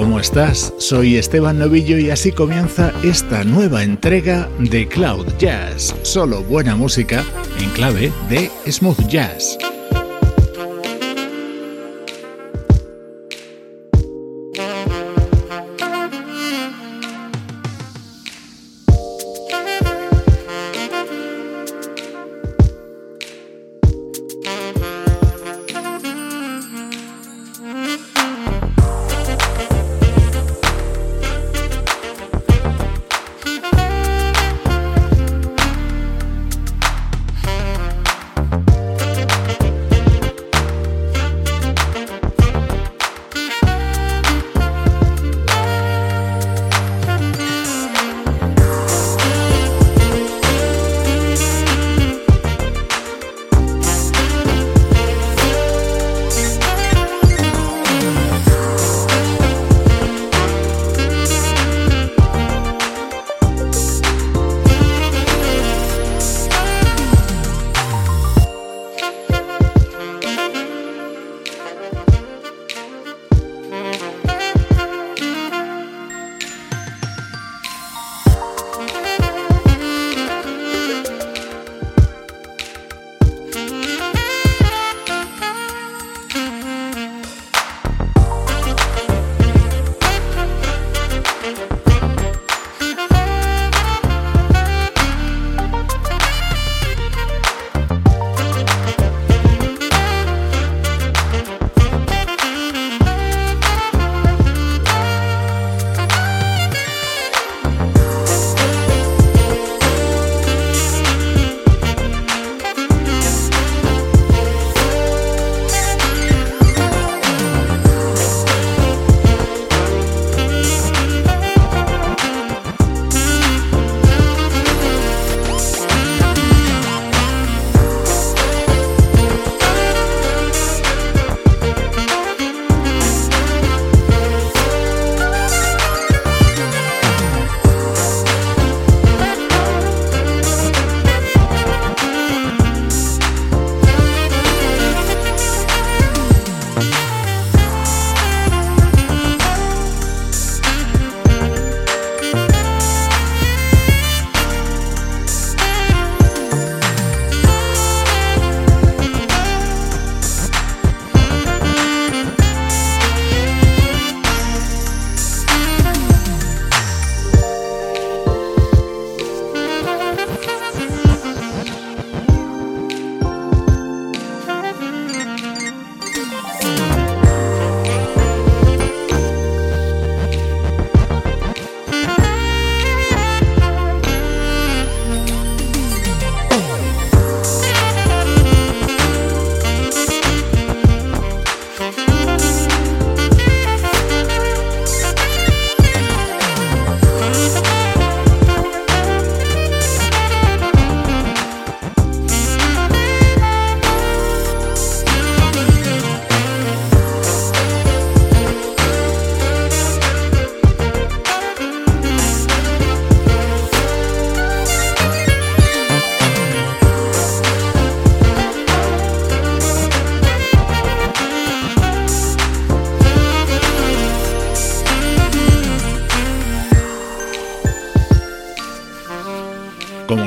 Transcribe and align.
¿Cómo 0.00 0.18
estás? 0.18 0.72
Soy 0.78 1.16
Esteban 1.16 1.58
Novillo 1.58 1.98
y 1.98 2.08
así 2.08 2.32
comienza 2.32 2.90
esta 3.02 3.44
nueva 3.44 3.82
entrega 3.84 4.48
de 4.58 4.88
Cloud 4.88 5.26
Jazz, 5.38 5.94
solo 6.04 6.42
buena 6.42 6.74
música 6.74 7.22
en 7.60 7.68
clave 7.72 8.10
de 8.30 8.50
smooth 8.66 9.06
jazz. 9.08 9.58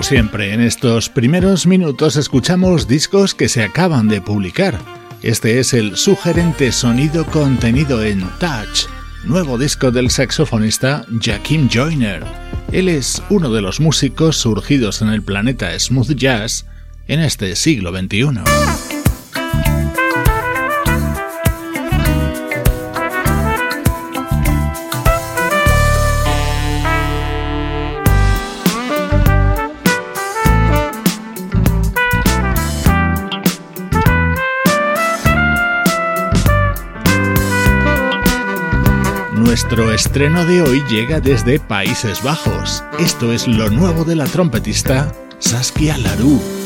Siempre, 0.03 0.53
en 0.53 0.61
estos 0.61 1.09
primeros 1.09 1.65
minutos 1.65 2.17
escuchamos 2.17 2.88
discos 2.88 3.33
que 3.33 3.47
se 3.47 3.63
acaban 3.63 4.07
de 4.09 4.19
publicar. 4.21 4.79
Este 5.21 5.59
es 5.59 5.73
el 5.73 5.95
sugerente 5.95 6.71
sonido 6.71 7.25
contenido 7.25 8.03
en 8.03 8.21
Touch, 8.39 8.88
nuevo 9.23 9.57
disco 9.57 9.91
del 9.91 10.09
saxofonista 10.09 11.05
Jakim 11.21 11.69
Joyner. 11.69 12.23
Él 12.71 12.89
es 12.89 13.23
uno 13.29 13.50
de 13.51 13.61
los 13.61 13.79
músicos 13.79 14.35
surgidos 14.38 15.01
en 15.01 15.09
el 15.09 15.21
planeta 15.21 15.77
smooth 15.79 16.15
jazz 16.15 16.65
en 17.07 17.21
este 17.21 17.55
siglo 17.55 17.91
XXI. 17.91 18.73
Nuestro 39.53 39.94
estreno 39.94 40.47
de 40.47 40.63
hoy 40.63 40.83
llega 40.89 41.19
desde 41.19 41.59
Países 41.59 42.23
Bajos. 42.23 42.83
Esto 42.97 43.31
es 43.31 43.47
lo 43.47 43.69
nuevo 43.69 44.03
de 44.03 44.15
la 44.15 44.25
trompetista 44.25 45.13
Saskia 45.38 45.95
Larue. 46.00 46.62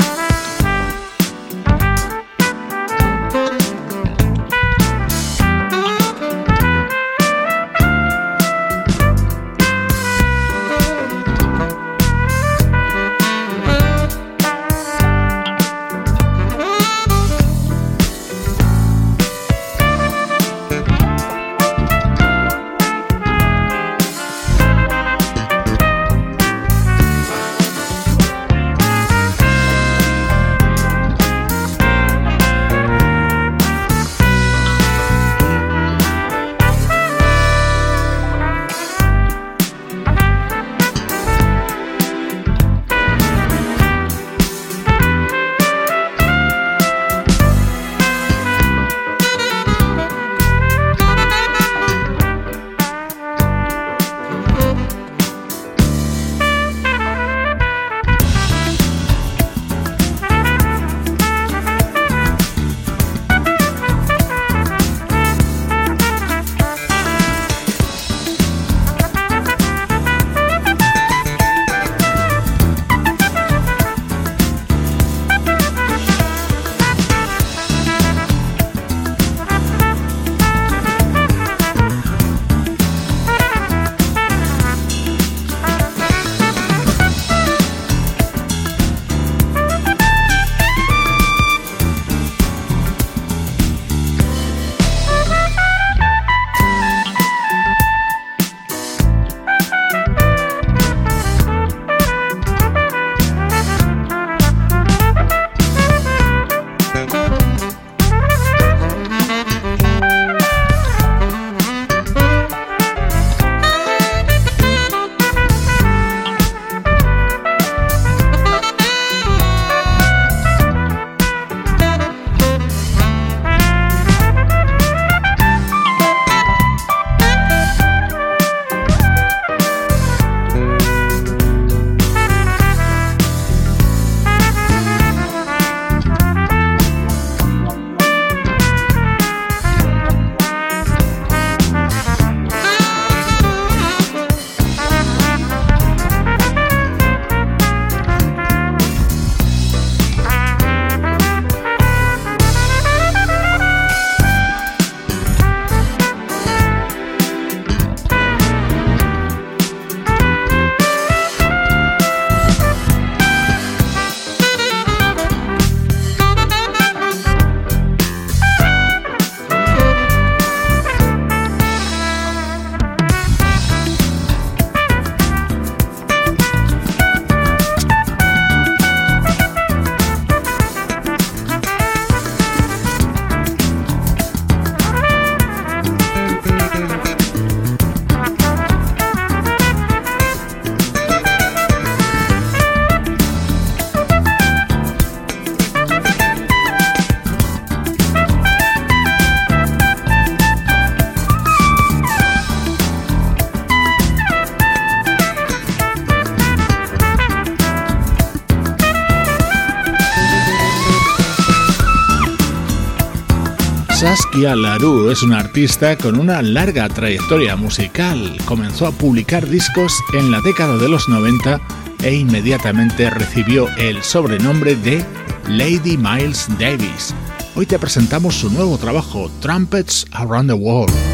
Saskia 214.37 214.55
Larue 214.55 215.11
es 215.11 215.23
una 215.23 215.39
artista 215.39 215.97
con 215.97 216.19
una 216.19 216.43
larga 216.43 216.87
trayectoria 216.89 217.55
musical. 217.55 218.37
Comenzó 218.45 218.85
a 218.85 218.91
publicar 218.91 219.49
discos 219.49 219.91
en 220.13 220.29
la 220.29 220.41
década 220.41 220.77
de 220.77 220.87
los 220.87 221.09
90 221.09 221.59
e 222.03 222.13
inmediatamente 222.13 223.09
recibió 223.09 223.67
el 223.77 224.03
sobrenombre 224.03 224.75
de 224.75 225.03
Lady 225.47 225.97
Miles 225.97 226.47
Davis. 226.59 227.15
Hoy 227.55 227.65
te 227.65 227.79
presentamos 227.79 228.35
su 228.35 228.51
nuevo 228.51 228.77
trabajo, 228.77 229.31
Trumpets 229.41 230.05
Around 230.11 230.51
the 230.51 230.53
World. 230.53 231.06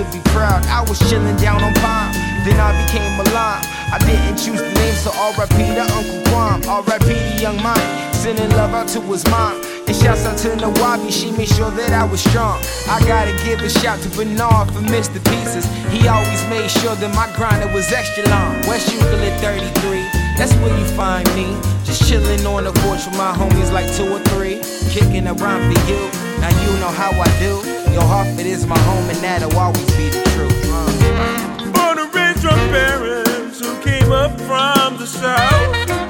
To 0.00 0.12
be 0.16 0.20
proud. 0.32 0.64
I 0.66 0.80
was 0.88 0.98
chilling 1.10 1.36
down 1.36 1.62
on 1.62 1.74
Palm, 1.84 2.12
then 2.48 2.56
I 2.56 2.72
became 2.84 3.20
a. 3.20 3.30
I 3.90 3.98
didn't 4.06 4.38
choose 4.38 4.62
the 4.62 4.70
name, 4.78 4.94
so 4.94 5.10
R.I.P. 5.10 5.56
to 5.74 5.82
Uncle 5.82 6.22
Quam. 6.30 6.62
R.I.P. 6.62 7.06
to 7.10 7.42
Young 7.42 7.60
Money, 7.60 7.82
sending 8.14 8.48
love 8.50 8.72
out 8.72 8.86
to 8.94 9.00
his 9.02 9.26
mom. 9.26 9.60
And 9.88 9.96
shouts 9.96 10.24
out 10.24 10.38
to 10.46 10.48
Nawabi, 10.56 11.10
she 11.10 11.32
made 11.32 11.48
sure 11.48 11.70
that 11.72 11.92
I 11.92 12.04
was 12.06 12.22
strong. 12.22 12.62
I 12.86 13.02
gotta 13.04 13.32
give 13.44 13.60
a 13.60 13.68
shout 13.68 14.00
to 14.02 14.08
Bernard 14.10 14.70
for 14.70 14.80
Mr. 14.86 15.18
Pieces. 15.26 15.66
He 15.90 16.06
always 16.06 16.42
made 16.48 16.70
sure 16.70 16.94
that 16.94 17.12
my 17.14 17.26
grinder 17.36 17.66
was 17.74 17.90
extra 17.90 18.22
long. 18.30 18.54
West 18.70 18.92
Euclid 18.92 19.34
33, 19.42 20.06
that's 20.38 20.54
where 20.62 20.70
you 20.78 20.86
find 20.94 21.26
me. 21.34 21.50
Just 21.84 22.08
chilling 22.08 22.46
on 22.46 22.64
the 22.64 22.72
porch 22.86 23.04
with 23.04 23.18
my 23.18 23.34
homies 23.34 23.72
like 23.72 23.90
two 23.96 24.06
or 24.06 24.20
three. 24.30 24.62
Kicking 24.94 25.26
around 25.26 25.66
for 25.66 25.80
you, 25.90 26.00
now 26.38 26.54
you 26.62 26.70
know 26.78 26.94
how 26.94 27.10
I 27.10 27.28
do. 27.42 27.79
Your 27.92 28.02
Hartford 28.02 28.46
is 28.46 28.66
my 28.66 28.78
home 28.78 29.08
and 29.10 29.18
that'll 29.18 29.56
always 29.58 29.86
be 29.96 30.08
the 30.10 30.22
truth. 30.34 31.74
Born 31.74 31.98
and 31.98 32.14
raised 32.14 32.40
from 32.40 32.58
parents 32.70 33.60
who 33.60 33.80
came 33.82 34.12
up 34.12 34.32
from 34.40 34.96
the 34.98 35.06
south. 35.06 36.09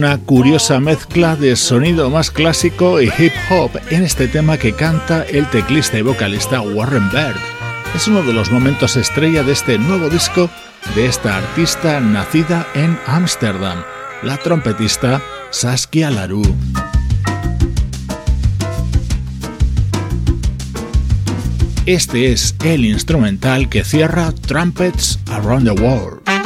Una 0.00 0.16
curiosa 0.16 0.80
mezcla 0.80 1.36
de 1.36 1.54
sonido 1.56 2.08
más 2.08 2.30
clásico 2.30 3.02
y 3.02 3.12
hip 3.18 3.34
hop 3.50 3.70
en 3.90 4.02
este 4.02 4.28
tema 4.28 4.56
que 4.56 4.72
canta 4.72 5.24
el 5.24 5.46
teclista 5.50 5.98
y 5.98 6.00
vocalista 6.00 6.62
Warren 6.62 7.10
Bird. 7.10 7.36
Es 7.94 8.08
uno 8.08 8.22
de 8.22 8.32
los 8.32 8.50
momentos 8.50 8.96
estrella 8.96 9.42
de 9.42 9.52
este 9.52 9.76
nuevo 9.76 10.08
disco 10.08 10.48
de 10.94 11.04
esta 11.04 11.36
artista 11.36 12.00
nacida 12.00 12.66
en 12.74 12.98
Ámsterdam, 13.06 13.82
la 14.22 14.38
trompetista 14.38 15.20
Saskia 15.50 16.10
Larue. 16.10 16.50
Este 21.84 22.32
es 22.32 22.54
el 22.64 22.86
instrumental 22.86 23.68
que 23.68 23.84
cierra 23.84 24.32
Trumpets 24.32 25.18
Around 25.26 25.74
the 25.74 25.82
World. 25.82 26.39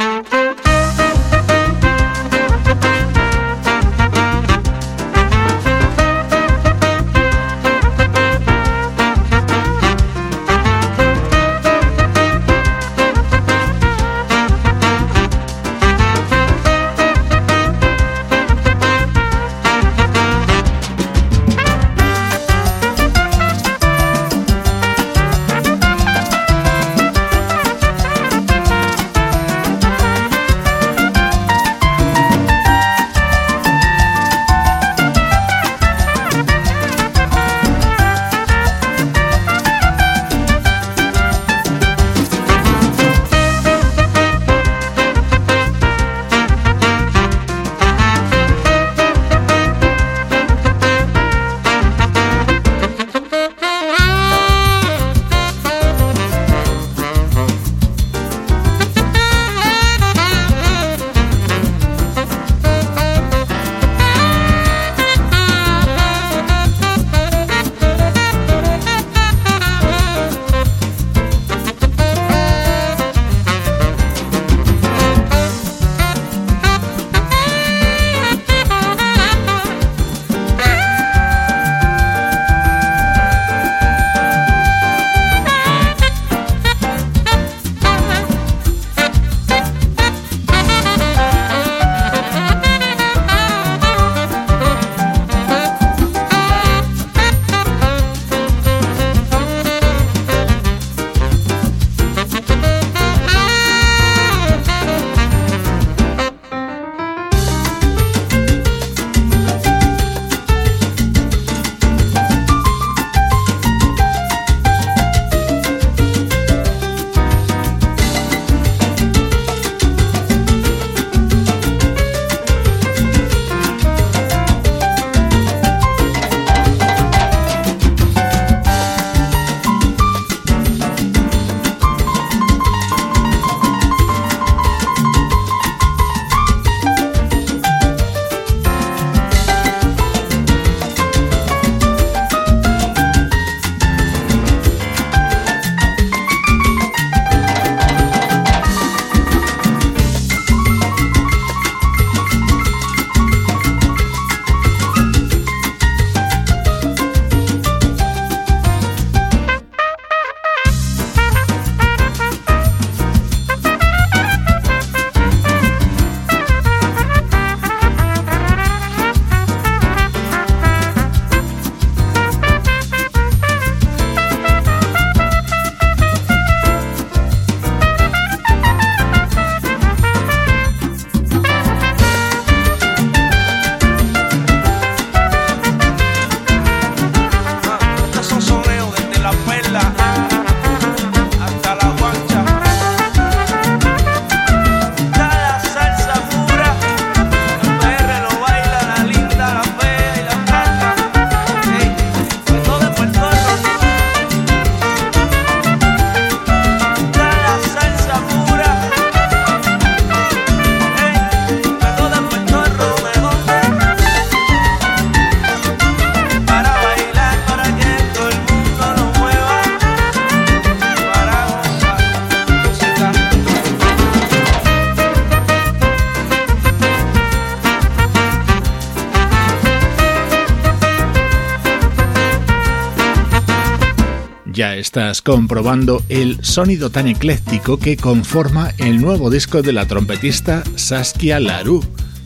Estás 234.95 235.21
comprobando 235.21 236.01
el 236.07 236.41
sonido 236.45 236.89
tan 236.89 237.09
ecléctico 237.09 237.77
que 237.77 237.97
conforma 237.97 238.71
el 238.77 239.01
nuevo 239.01 239.29
disco 239.29 239.61
de 239.61 239.73
la 239.73 239.85
trompetista 239.85 240.63
Saskia 240.77 241.41
Larue. 241.41 241.81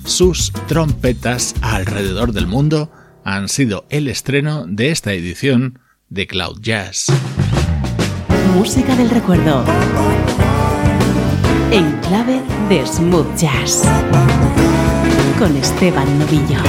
Sus 0.06 0.54
trompetas 0.68 1.56
alrededor 1.62 2.32
del 2.32 2.46
mundo 2.46 2.92
han 3.24 3.50
sido 3.50 3.88
el 3.90 4.08
estreno 4.08 4.66
de 4.68 4.92
esta 4.92 5.14
edición 5.14 5.80
de 6.10 6.28
Cloud 6.28 6.60
Jazz. 6.62 7.08
Música 8.54 8.96
del 8.96 9.10
recuerdo. 9.10 9.66
En 11.72 11.92
clave 12.02 12.40
de 12.70 12.86
smooth 12.86 13.36
jazz. 13.36 13.82
Con 15.40 15.58
Esteban 15.58 16.20
Novillo. 16.20 16.60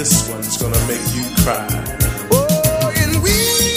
This 0.00 0.30
one's 0.30 0.56
gonna 0.56 0.86
make 0.86 1.14
you 1.14 1.24
cry. 1.44 1.68
Oh, 2.32 2.90
and 2.96 3.22
we. 3.22 3.69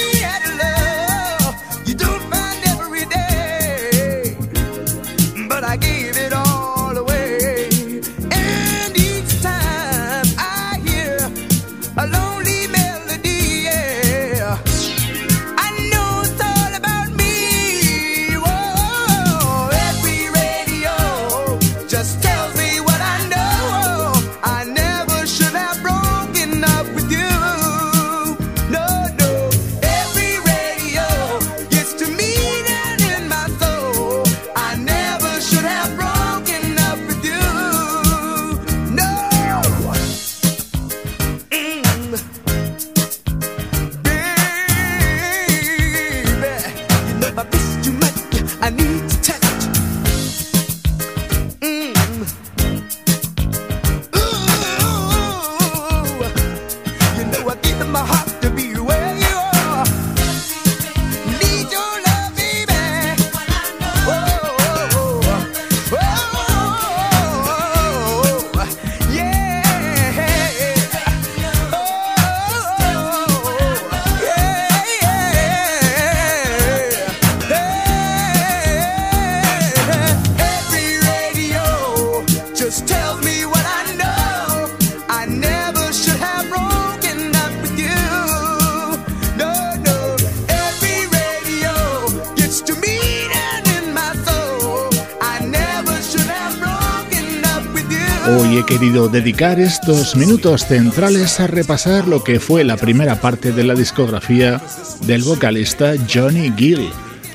Dedicar 99.09 99.59
estos 99.59 100.15
minutos 100.15 100.65
centrales 100.65 101.39
a 101.39 101.47
repasar 101.47 102.07
lo 102.07 102.23
que 102.23 102.39
fue 102.39 102.63
la 102.63 102.77
primera 102.77 103.19
parte 103.21 103.51
de 103.51 103.63
la 103.63 103.75
discografía 103.75 104.61
del 105.05 105.23
vocalista 105.23 105.93
Johnny 106.11 106.53
Gill, 106.55 106.89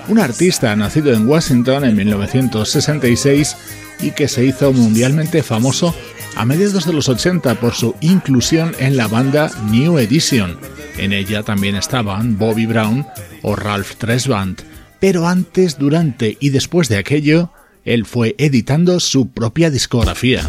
un 0.08 0.18
artista 0.18 0.74
nacido 0.76 1.12
en 1.12 1.26
Washington 1.26 1.84
en 1.84 1.96
1966 1.96 3.56
y 4.00 4.10
que 4.12 4.28
se 4.28 4.44
hizo 4.44 4.72
mundialmente 4.72 5.42
famoso 5.42 5.94
a 6.36 6.44
mediados 6.44 6.86
de 6.86 6.92
los 6.92 7.08
80 7.08 7.54
por 7.56 7.74
su 7.74 7.94
inclusión 8.00 8.74
en 8.78 8.96
la 8.96 9.08
banda 9.08 9.50
New 9.70 9.98
Edition. 9.98 10.56
En 10.96 11.12
ella 11.12 11.42
también 11.42 11.76
estaban 11.76 12.38
Bobby 12.38 12.66
Brown 12.66 13.06
o 13.42 13.56
Ralph 13.56 13.96
Tresvant, 13.96 14.62
pero 15.00 15.26
antes, 15.26 15.78
durante 15.78 16.36
y 16.40 16.50
después 16.50 16.88
de 16.88 16.98
aquello, 16.98 17.50
él 17.84 18.04
fue 18.04 18.34
editando 18.38 19.00
su 19.00 19.30
propia 19.30 19.70
discografía. 19.70 20.42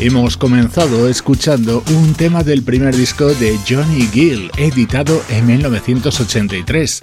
Hemos 0.00 0.36
comenzado 0.36 1.08
escuchando 1.08 1.82
un 1.90 2.14
tema 2.14 2.44
del 2.44 2.62
primer 2.62 2.94
disco 2.94 3.26
de 3.34 3.58
Johnny 3.68 4.02
Gill, 4.12 4.48
editado 4.56 5.20
en 5.28 5.44
1983. 5.44 7.00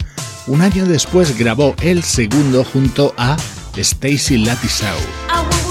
Un 0.47 0.61
año 0.61 0.85
después 0.85 1.37
grabó 1.37 1.75
el 1.81 2.03
segundo 2.03 2.63
junto 2.63 3.13
a 3.17 3.35
Stacy 3.75 4.37
Lattisaw. 4.37 5.64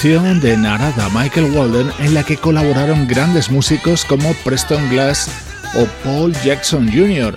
Producción 0.00 0.40
de 0.40 0.56
Narada 0.56 1.10
Michael 1.10 1.50
Walden 1.50 1.90
en 1.98 2.14
la 2.14 2.24
que 2.24 2.38
colaboraron 2.38 3.06
grandes 3.06 3.50
músicos 3.50 4.06
como 4.06 4.32
Preston 4.44 4.88
Glass 4.88 5.30
o 5.74 5.84
Paul 6.02 6.32
Jackson 6.42 6.90
Jr. 6.90 7.36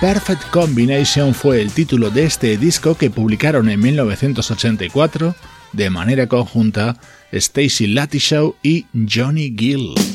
Perfect 0.00 0.48
Combination 0.50 1.34
fue 1.34 1.60
el 1.60 1.72
título 1.72 2.10
de 2.10 2.24
este 2.24 2.56
disco 2.56 2.94
que 2.94 3.10
publicaron 3.10 3.68
en 3.68 3.80
1984 3.80 5.34
de 5.72 5.90
manera 5.90 6.28
conjunta 6.28 6.96
Stacy 7.32 7.88
Lattishaw 7.88 8.54
y 8.62 8.86
Johnny 8.92 9.52
Gill. 9.58 10.13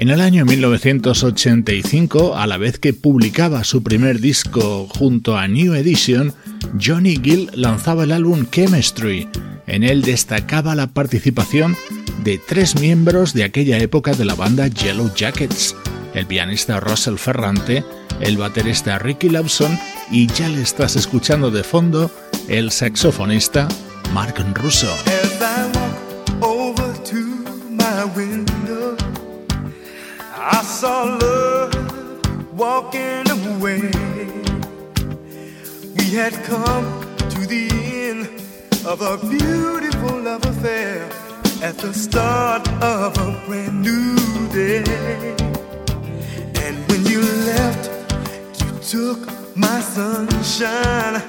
En 0.00 0.08
el 0.08 0.22
año 0.22 0.46
1985, 0.46 2.34
a 2.34 2.46
la 2.46 2.56
vez 2.56 2.78
que 2.78 2.94
publicaba 2.94 3.64
su 3.64 3.82
primer 3.82 4.18
disco 4.18 4.88
junto 4.88 5.36
a 5.36 5.46
New 5.46 5.74
Edition, 5.74 6.32
Johnny 6.82 7.20
Gill 7.22 7.50
lanzaba 7.52 8.04
el 8.04 8.12
álbum 8.12 8.46
Chemistry. 8.50 9.28
En 9.66 9.84
él 9.84 10.00
destacaba 10.00 10.74
la 10.74 10.86
participación 10.86 11.76
de 12.24 12.38
tres 12.38 12.80
miembros 12.80 13.34
de 13.34 13.44
aquella 13.44 13.76
época 13.76 14.14
de 14.14 14.24
la 14.24 14.34
banda 14.34 14.68
Yellow 14.68 15.12
Jackets, 15.14 15.76
el 16.14 16.24
pianista 16.24 16.80
Russell 16.80 17.16
Ferrante, 17.16 17.84
el 18.20 18.38
baterista 18.38 18.98
Ricky 18.98 19.28
Lawson 19.28 19.78
y 20.10 20.28
ya 20.28 20.48
le 20.48 20.62
estás 20.62 20.96
escuchando 20.96 21.50
de 21.50 21.62
fondo 21.62 22.10
el 22.48 22.70
saxofonista 22.70 23.68
Mark 24.14 24.42
Russo. 24.54 24.88
Saw 30.80 31.02
love 31.02 32.58
walking 32.58 33.28
away. 33.30 33.90
We 35.98 36.06
had 36.20 36.32
come 36.44 36.86
to 37.34 37.40
the 37.46 37.68
end 38.08 38.26
of 38.86 39.02
a 39.02 39.18
beautiful 39.28 40.22
love 40.22 40.42
affair 40.46 41.04
at 41.62 41.76
the 41.76 41.92
start 41.92 42.66
of 42.82 43.14
a 43.18 43.30
brand 43.44 43.82
new 43.82 44.16
day. 44.54 44.82
And 46.64 46.74
when 46.88 47.04
you 47.04 47.20
left, 47.50 47.84
you 48.62 48.70
took 48.80 49.20
my 49.54 49.80
sunshine 49.82 51.20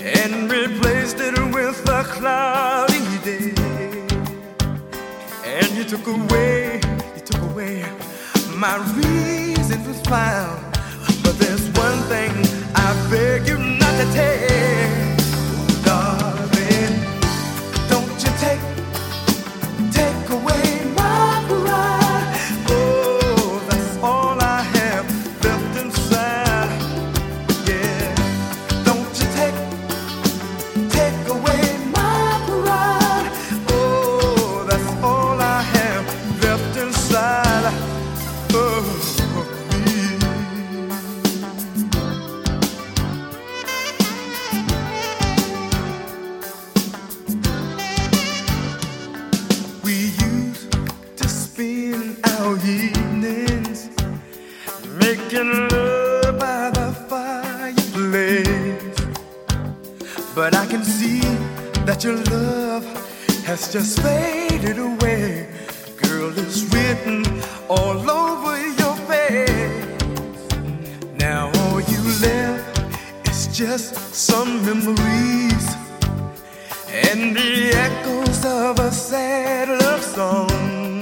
and 0.00 0.50
replaced 0.50 1.20
it 1.20 1.38
with 1.54 1.78
a 1.88 2.02
cloudy 2.02 3.06
day. 3.22 3.54
And 5.44 5.68
you 5.76 5.84
took 5.84 6.04
away, 6.08 6.80
you 7.14 7.22
took 7.24 7.42
away 7.52 7.84
my 8.58 8.76
reason 8.96 9.86
was 9.86 10.00
found. 10.02 10.60
But 11.22 11.38
there's 11.38 11.68
one 11.78 12.00
thing 12.08 12.32
I 12.74 13.08
beg 13.08 13.46
you 13.46 13.56
not 13.56 13.96
to 13.98 14.12
take. 14.12 15.07
That 61.88 62.04
your 62.04 62.16
love 62.30 62.84
has 63.44 63.72
just 63.72 64.00
faded 64.00 64.78
away. 64.78 65.48
Girl, 65.96 66.30
it's 66.38 66.62
written 66.72 67.24
all 67.68 68.08
over 68.08 68.56
your 68.80 68.94
face. 69.08 69.96
Now 71.18 71.50
all 71.62 71.80
you 71.80 72.02
left 72.20 73.28
is 73.28 73.48
just 73.48 73.94
some 74.14 74.64
memories 74.64 75.66
and 76.86 77.34
the 77.34 77.72
echoes 77.74 78.44
of 78.44 78.78
a 78.78 78.92
sad 78.92 79.68
love 79.82 80.04
song 80.04 81.00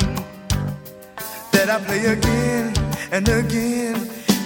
that 1.52 1.68
I 1.68 1.78
play 1.84 2.06
again 2.06 2.72
and 3.12 3.28
again 3.28 3.96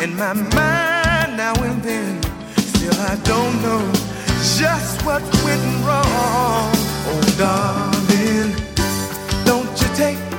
in 0.00 0.16
my 0.16 0.33
mind 0.33 1.37
now 1.37 1.55
and 1.62 1.81
then. 1.81 2.22
Still, 2.57 2.98
I 3.00 3.14
don't 3.22 3.62
know 3.62 4.10
just 4.61 5.03
what 5.07 5.23
went 5.42 5.64
wrong. 5.87 6.70
Oh, 7.09 7.23
darling, 7.38 8.53
don't 9.46 9.73
you 9.81 9.88
take 9.96 10.30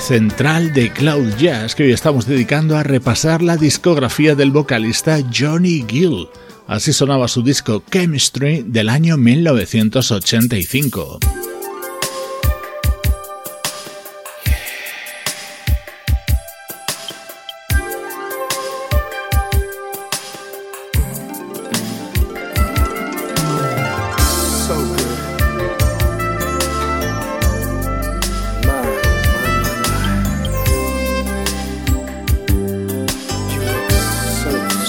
central 0.00 0.72
de 0.72 0.90
Cloud 0.90 1.36
Jazz 1.38 1.74
que 1.74 1.84
hoy 1.84 1.92
estamos 1.92 2.26
dedicando 2.26 2.76
a 2.76 2.82
repasar 2.82 3.42
la 3.42 3.56
discografía 3.56 4.34
del 4.34 4.50
vocalista 4.50 5.18
Johnny 5.32 5.84
Gill. 5.88 6.28
Así 6.66 6.92
sonaba 6.92 7.28
su 7.28 7.42
disco 7.42 7.82
Chemistry 7.90 8.64
del 8.66 8.88
año 8.88 9.16
1985. 9.16 11.51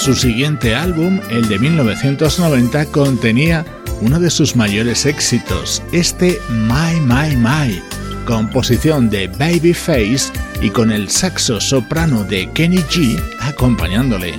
Su 0.04 0.16
siguiente 0.16 0.76
álbum, 0.76 1.22
el 1.30 1.48
de 1.48 1.58
1990, 1.58 2.88
contenía 2.88 3.66
uno 4.02 4.20
de 4.20 4.30
sus 4.30 4.54
mayores 4.54 5.06
éxitos, 5.06 5.82
este 5.94 6.42
My 6.50 7.00
My 7.00 7.38
My, 7.38 7.82
composición 8.26 9.10
de 9.10 9.30
Babyface 9.30 10.30
y 10.62 10.72
con 10.72 10.92
el 10.92 11.10
saxo 11.10 11.62
soprano 11.62 12.26
de 12.26 12.52
Kenny 12.52 12.80
G 12.80 13.18
acompañándole. 13.40 14.36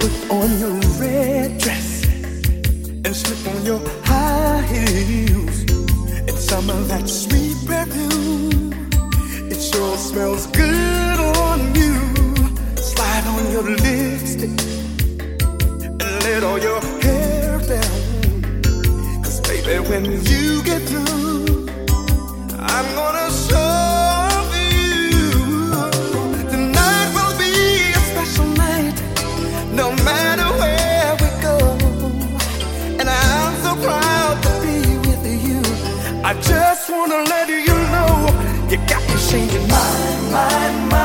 Let 16.24 16.42
all 16.42 16.58
your 16.58 16.80
hair 17.02 17.58
down. 17.68 18.62
Cause 19.22 19.40
baby, 19.42 19.76
when 19.90 20.04
you 20.30 20.62
get 20.64 20.80
through, 20.88 21.68
I'm 22.74 22.87
gonna 23.00 23.28
show 23.46 24.30
you. 24.56 25.30
Tonight 26.52 27.08
will 27.16 27.37
be 27.44 27.52
a 28.00 28.02
special 28.12 28.48
night, 28.64 28.96
no 29.80 29.92
matter 30.08 30.48
where 30.60 31.12
we 31.22 31.28
go. 31.46 31.56
And 32.98 33.06
I'm 33.22 33.54
so 33.64 33.72
proud 33.87 34.37
to 34.44 34.52
be 34.64 34.78
with 35.06 35.24
you. 35.46 35.60
I 36.24 36.32
just 36.40 36.88
wanna 36.88 37.20
let 37.34 37.48
you 37.50 37.76
know 37.94 38.14
you 38.70 38.78
got 38.88 39.02
me 39.08 39.16
changing 39.28 39.68
my, 39.68 39.90
my, 40.32 41.03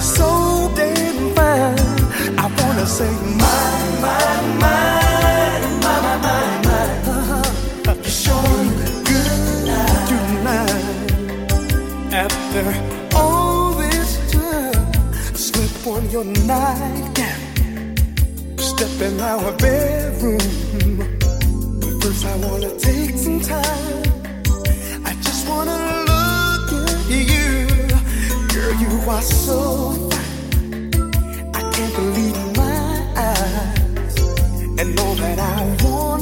So 0.00 0.72
damn 0.76 1.34
fine. 1.34 1.78
I 2.38 2.46
wanna 2.58 2.86
say 2.86 3.10
my, 3.42 3.46
my, 4.04 4.18
my, 4.62 4.80
my, 5.84 5.98
my, 6.24 6.38
my. 6.66 6.84
Uh-huh. 7.12 7.94
You 8.04 8.10
sure 8.10 8.58
look 8.78 9.04
good 9.06 9.66
tonight. 10.08 11.04
After 12.12 12.66
all 13.16 13.72
this 13.74 14.10
time, 14.32 14.92
slip 15.34 15.86
on 15.86 16.10
your 16.10 16.24
nightgown 16.24 17.48
step 18.78 19.00
in 19.00 19.20
our 19.20 19.50
bedroom. 19.56 20.38
First, 22.00 22.24
I 22.24 22.36
wanna 22.46 22.70
take 22.78 23.16
some 23.16 23.40
time. 23.40 24.04
I 25.04 25.14
just 25.20 25.48
wanna 25.48 26.04
look 26.10 26.72
at 26.88 27.10
you. 27.10 27.67
You 28.78 29.10
are 29.10 29.22
so 29.22 29.92
fine. 30.08 30.94
I 31.52 31.62
can't 31.72 31.94
believe 31.96 32.56
my 32.56 33.12
eyes. 33.16 34.16
And 34.78 35.00
all 35.00 35.14
that 35.16 35.38
I 35.40 35.84
wanna 35.84 36.17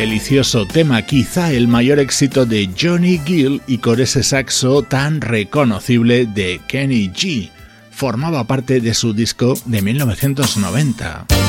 Delicioso 0.00 0.64
tema, 0.64 1.02
quizá 1.02 1.52
el 1.52 1.68
mayor 1.68 1.98
éxito 1.98 2.46
de 2.46 2.70
Johnny 2.74 3.20
Gill 3.26 3.60
y 3.66 3.76
con 3.76 4.00
ese 4.00 4.22
saxo 4.22 4.82
tan 4.82 5.20
reconocible 5.20 6.24
de 6.24 6.58
Kenny 6.66 7.10
G. 7.10 7.50
Formaba 7.90 8.44
parte 8.44 8.80
de 8.80 8.94
su 8.94 9.12
disco 9.12 9.58
de 9.66 9.82
1990. 9.82 11.39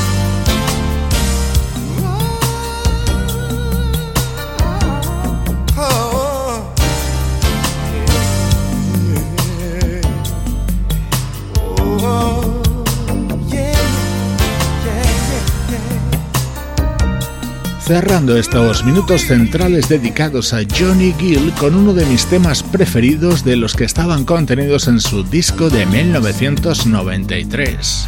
cerrando 17.91 18.37
estos 18.37 18.85
minutos 18.85 19.23
centrales 19.23 19.89
dedicados 19.89 20.53
a 20.53 20.61
Johnny 20.63 21.13
Gill 21.19 21.51
con 21.59 21.75
uno 21.75 21.93
de 21.93 22.05
mis 22.05 22.25
temas 22.25 22.63
preferidos 22.63 23.43
de 23.43 23.57
los 23.57 23.75
que 23.75 23.83
estaban 23.83 24.23
contenidos 24.23 24.87
en 24.87 25.01
su 25.01 25.23
disco 25.23 25.69
de 25.69 25.85
1993. 25.85 28.07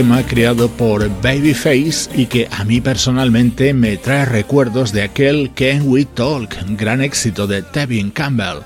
tema 0.00 0.22
creado 0.26 0.70
por 0.70 1.10
Babyface 1.20 2.08
y 2.14 2.24
que 2.24 2.48
a 2.50 2.64
mí 2.64 2.80
personalmente 2.80 3.74
me 3.74 3.98
trae 3.98 4.24
recuerdos 4.24 4.92
de 4.92 5.02
aquel 5.02 5.50
Can 5.52 5.82
We 5.84 6.06
Talk, 6.06 6.56
gran 6.70 7.02
éxito 7.02 7.46
de 7.46 7.60
Tevin 7.60 8.10
Campbell. 8.10 8.60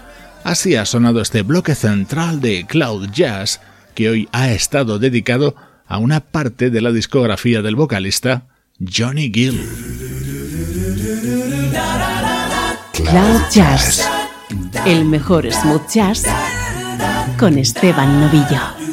Así 0.45 0.76
ha 0.76 0.87
sonado 0.87 1.20
este 1.20 1.43
bloque 1.43 1.74
central 1.74 2.41
de 2.41 2.66
Cloud 2.68 3.11
Jazz, 3.11 3.61
que 3.97 4.11
hoy 4.11 4.28
ha 4.30 4.53
estado 4.53 5.01
dedicado 5.01 5.57
a 5.89 5.99
una 5.99 6.20
parte 6.20 6.70
de 6.70 6.80
la 6.80 6.93
discografía 6.93 7.62
del 7.62 7.74
vocalista 7.74 8.45
Johnny 8.78 9.28
Gill. 9.35 9.61
Cloud 12.93 13.41
Jazz, 13.51 14.09
el 14.87 15.05
mejor 15.05 15.53
smooth 15.53 15.89
jazz 15.93 16.26
con 17.37 17.59
Esteban 17.59 18.20
Novillo. 18.20 18.84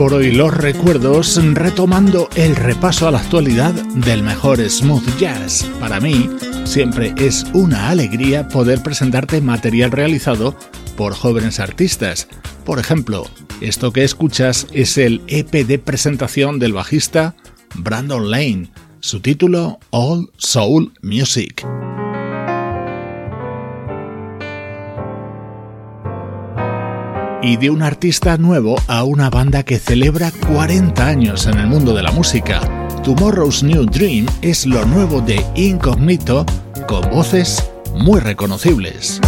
Por 0.00 0.14
hoy 0.14 0.32
los 0.32 0.56
recuerdos 0.56 1.38
retomando 1.52 2.30
el 2.34 2.56
repaso 2.56 3.06
a 3.06 3.10
la 3.10 3.18
actualidad 3.18 3.74
del 3.74 4.22
mejor 4.22 4.58
smooth 4.58 5.04
jazz. 5.18 5.70
Para 5.78 6.00
mí 6.00 6.30
siempre 6.64 7.12
es 7.18 7.44
una 7.52 7.90
alegría 7.90 8.48
poder 8.48 8.82
presentarte 8.82 9.42
material 9.42 9.90
realizado 9.90 10.56
por 10.96 11.12
jóvenes 11.12 11.60
artistas. 11.60 12.28
Por 12.64 12.78
ejemplo, 12.78 13.26
esto 13.60 13.92
que 13.92 14.02
escuchas 14.02 14.66
es 14.72 14.96
el 14.96 15.20
EP 15.26 15.66
de 15.66 15.78
presentación 15.78 16.58
del 16.58 16.72
bajista 16.72 17.34
Brandon 17.74 18.30
Lane, 18.30 18.70
su 19.00 19.20
título 19.20 19.80
All 19.90 20.30
Soul 20.38 20.94
Music. 21.02 21.66
Y 27.42 27.56
de 27.56 27.70
un 27.70 27.82
artista 27.82 28.36
nuevo 28.36 28.76
a 28.86 29.04
una 29.04 29.30
banda 29.30 29.62
que 29.62 29.78
celebra 29.78 30.30
40 30.52 31.06
años 31.06 31.46
en 31.46 31.58
el 31.58 31.66
mundo 31.66 31.94
de 31.94 32.02
la 32.02 32.12
música. 32.12 32.60
Tomorrow's 33.02 33.62
New 33.62 33.86
Dream 33.86 34.26
es 34.42 34.66
lo 34.66 34.84
nuevo 34.84 35.20
de 35.20 35.44
Incognito 35.54 36.44
con 36.86 37.08
voces 37.10 37.64
muy 37.94 38.20
reconocibles. 38.20 39.20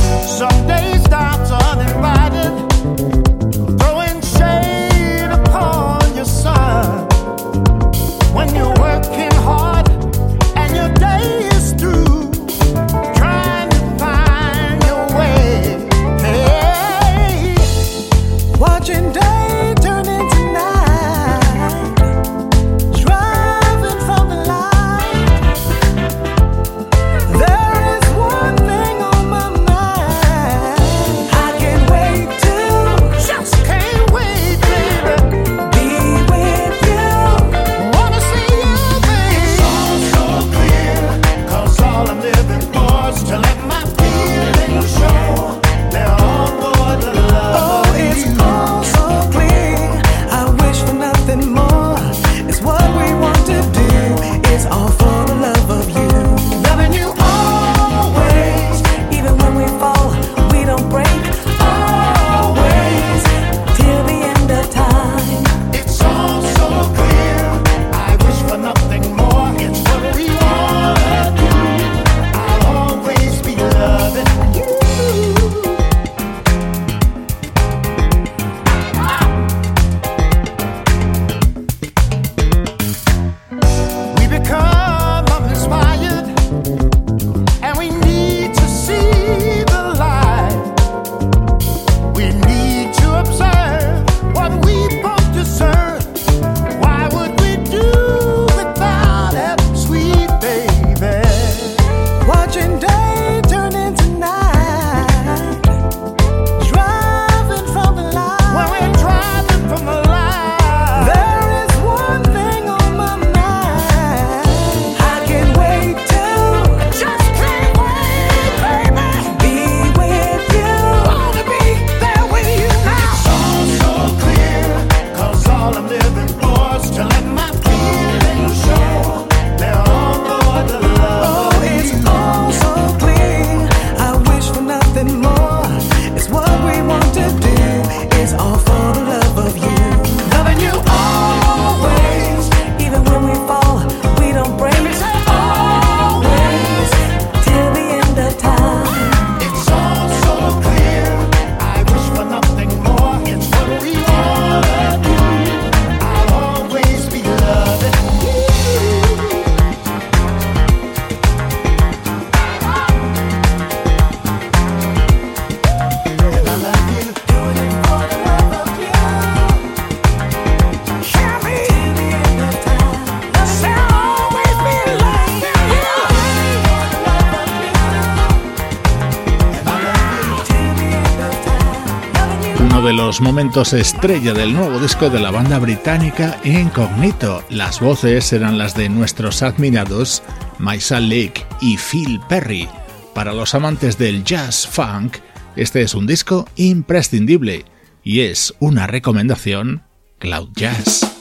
Los 183.12 183.20
momentos 183.20 183.74
estrella 183.74 184.32
del 184.32 184.54
nuevo 184.54 184.78
disco 184.80 185.10
de 185.10 185.20
la 185.20 185.30
banda 185.30 185.58
británica 185.58 186.40
Incognito. 186.44 187.44
Las 187.50 187.78
voces 187.78 188.32
eran 188.32 188.56
las 188.56 188.74
de 188.74 188.88
nuestros 188.88 189.42
admirados 189.42 190.22
Maisal 190.58 191.10
Lake 191.10 191.44
y 191.60 191.76
Phil 191.76 192.22
Perry. 192.26 192.70
Para 193.12 193.34
los 193.34 193.54
amantes 193.54 193.98
del 193.98 194.24
jazz 194.24 194.66
funk, 194.66 195.18
este 195.56 195.82
es 195.82 195.94
un 195.94 196.06
disco 196.06 196.48
imprescindible 196.56 197.66
y 198.02 198.20
es 198.20 198.54
una 198.60 198.86
recomendación 198.86 199.82
Cloud 200.18 200.48
Jazz. 200.54 201.11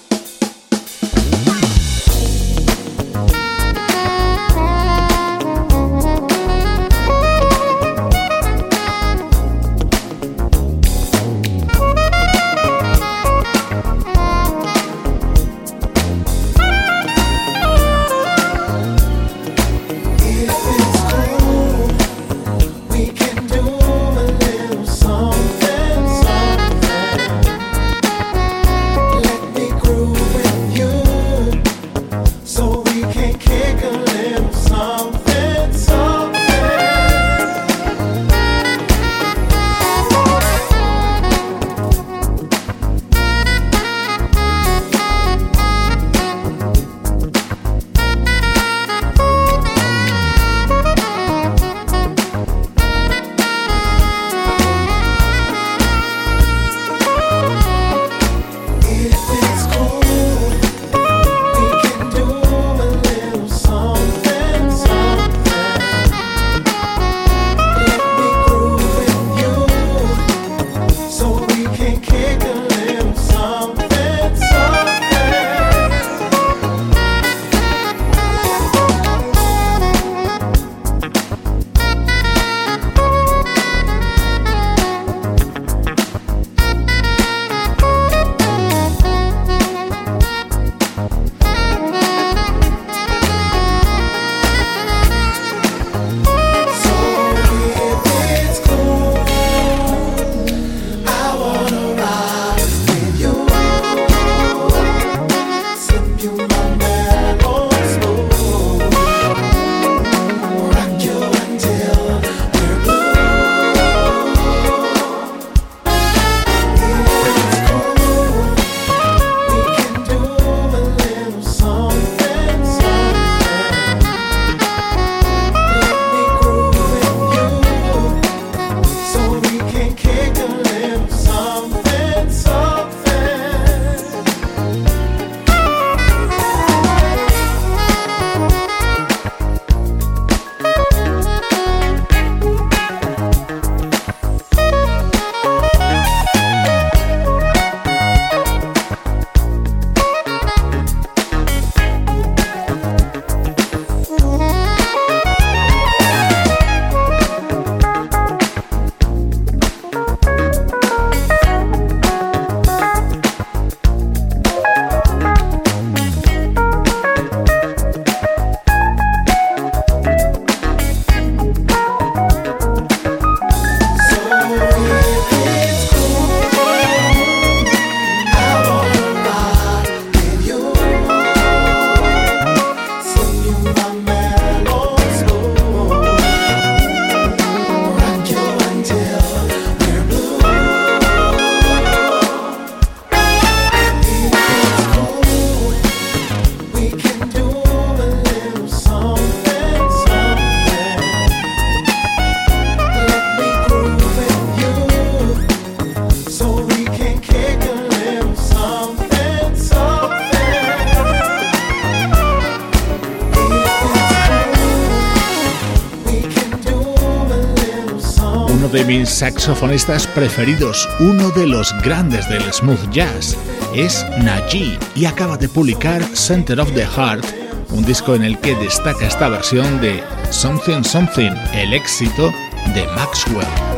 Saxofonistas 219.22 220.08
preferidos, 220.08 220.90
uno 221.00 221.30
de 221.30 221.46
los 221.46 221.72
grandes 221.84 222.28
del 222.28 222.42
smooth 222.52 222.90
jazz. 222.90 223.38
Es 223.76 224.04
Najee 224.24 224.80
y 224.96 225.06
acaba 225.06 225.38
de 225.38 225.48
publicar 225.48 226.02
Center 226.16 226.60
of 226.60 226.74
the 226.74 226.88
Heart, 226.88 227.24
un 227.70 227.86
disco 227.86 228.16
en 228.16 228.24
el 228.24 228.40
que 228.40 228.56
destaca 228.56 229.06
esta 229.06 229.30
versión 229.30 229.80
de 229.80 230.04
Something 230.32 230.84
Something, 230.84 231.34
el 231.54 231.72
éxito 231.72 232.32
de 232.74 232.88
Maxwell. 232.96 233.71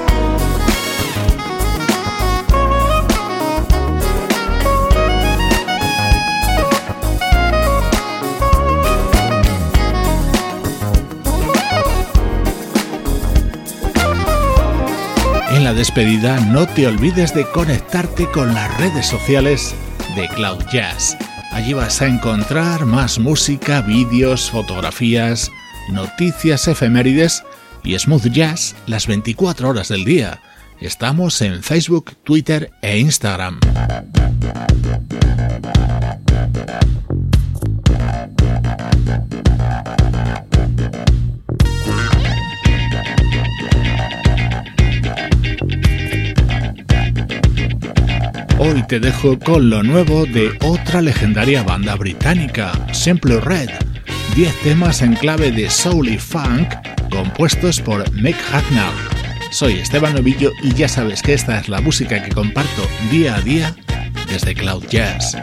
La 15.64 15.74
despedida 15.74 16.40
no 16.42 16.68
te 16.68 16.88
olvides 16.88 17.34
de 17.34 17.46
conectarte 17.46 18.30
con 18.32 18.54
las 18.54 18.78
redes 18.78 19.06
sociales 19.06 19.74
de 20.16 20.28
Cloud 20.28 20.64
Jazz. 20.72 21.18
Allí 21.52 21.74
vas 21.74 22.02
a 22.02 22.08
encontrar 22.08 22.86
más 22.86 23.18
música, 23.18 23.82
vídeos, 23.82 24.52
fotografías, 24.52 25.50
noticias 25.90 26.68
efemérides 26.68 27.44
y 27.84 27.98
smooth 27.98 28.28
jazz 28.28 28.76
las 28.88 29.08
24 29.08 29.70
horas 29.70 29.88
del 29.88 30.04
día. 30.04 30.42
Estamos 30.82 31.42
en 31.42 31.64
Facebook, 31.64 32.12
Twitter 32.24 32.72
e 32.82 32.98
Instagram. 32.98 33.60
Y 48.76 48.84
te 48.84 49.00
dejo 49.00 49.38
con 49.38 49.70
lo 49.70 49.84
nuevo 49.84 50.26
de 50.26 50.58
otra 50.62 51.02
legendaria 51.02 51.64
banda 51.64 51.96
británica, 51.96 52.72
Simple 52.92 53.40
Red. 53.40 53.70
10 54.36 54.62
temas 54.62 55.02
en 55.02 55.16
clave 55.16 55.52
de 55.52 55.70
soul 55.70 56.08
y 56.08 56.18
funk 56.18 56.74
compuestos 57.10 57.80
por 57.82 58.10
Mick 58.14 58.36
Hacknell. 58.36 58.94
Soy 59.52 59.80
Esteban 59.80 60.16
Novillo 60.16 60.52
y 60.62 60.74
ya 60.74 60.88
sabes 60.88 61.22
que 61.22 61.34
esta 61.34 61.60
es 61.60 61.70
la 61.70 61.82
música 61.82 62.24
que 62.24 62.32
comparto 62.32 62.88
día 63.12 63.36
a 63.36 63.42
día 63.42 63.76
desde 64.28 64.56
Cloud 64.56 64.86
Jazz. 64.90 65.38